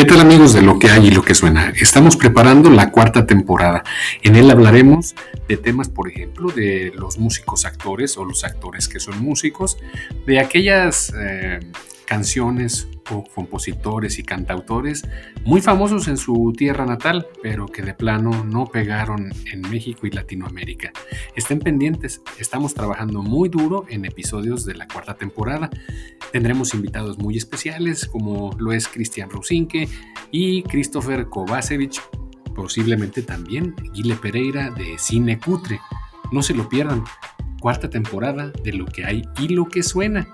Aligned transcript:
¿Qué 0.00 0.06
tal 0.06 0.20
amigos 0.20 0.54
de 0.54 0.62
lo 0.62 0.78
que 0.78 0.88
hay 0.88 1.08
y 1.08 1.10
lo 1.10 1.20
que 1.20 1.34
suena? 1.34 1.74
Estamos 1.78 2.16
preparando 2.16 2.70
la 2.70 2.90
cuarta 2.90 3.26
temporada. 3.26 3.84
En 4.22 4.34
él 4.34 4.50
hablaremos 4.50 5.14
de 5.46 5.58
temas, 5.58 5.90
por 5.90 6.08
ejemplo, 6.08 6.50
de 6.50 6.90
los 6.96 7.18
músicos 7.18 7.66
actores 7.66 8.16
o 8.16 8.24
los 8.24 8.42
actores 8.42 8.88
que 8.88 8.98
son 8.98 9.22
músicos, 9.22 9.76
de 10.24 10.40
aquellas 10.40 11.12
eh, 11.20 11.60
canciones 12.06 12.88
o 13.10 13.24
compositores 13.24 14.18
y 14.18 14.22
cantautores 14.22 15.04
muy 15.44 15.60
famosos 15.60 16.08
en 16.08 16.16
su 16.16 16.52
tierra 16.56 16.86
natal, 16.86 17.26
pero 17.42 17.66
que 17.66 17.82
de 17.82 17.94
plano 17.94 18.44
no 18.44 18.66
pegaron 18.66 19.30
en 19.52 19.60
México 19.70 20.06
y 20.06 20.10
Latinoamérica. 20.10 20.92
Estén 21.36 21.58
pendientes, 21.58 22.22
estamos 22.38 22.72
trabajando 22.72 23.22
muy 23.22 23.48
duro 23.48 23.84
en 23.88 24.06
episodios 24.06 24.64
de 24.64 24.74
la 24.76 24.88
cuarta 24.88 25.14
temporada. 25.14 25.68
Tendremos 26.32 26.74
invitados 26.74 27.18
muy 27.18 27.36
especiales 27.36 28.06
como 28.06 28.54
lo 28.58 28.72
es 28.72 28.86
Cristian 28.86 29.30
Rusinque 29.30 29.88
y 30.30 30.62
Christopher 30.62 31.26
Kovacevic, 31.26 32.00
posiblemente 32.54 33.22
también 33.22 33.74
Guile 33.94 34.16
Pereira 34.16 34.70
de 34.70 34.96
Cine 34.98 35.38
Cutre. 35.38 35.80
No 36.30 36.42
se 36.42 36.54
lo 36.54 36.68
pierdan, 36.68 37.02
cuarta 37.60 37.90
temporada 37.90 38.52
de 38.62 38.72
lo 38.72 38.86
que 38.86 39.04
hay 39.04 39.22
y 39.40 39.48
lo 39.48 39.66
que 39.66 39.82
suena. 39.82 40.28